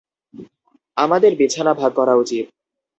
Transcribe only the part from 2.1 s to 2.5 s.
উচিত।